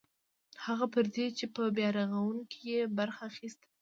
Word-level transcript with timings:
هغه 0.65 0.85
پردي 0.93 1.27
چې 1.37 1.45
په 1.55 1.63
بیارغاونه 1.77 2.43
کې 2.51 2.59
یې 2.71 2.81
برخه 2.97 3.21
اخیستې 3.29 3.63
ده. 3.67 3.69